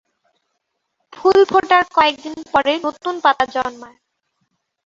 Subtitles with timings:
[1.13, 3.97] ফুল ফোটার কয়েকদিন পরে নতুন পাতা জন্মায়।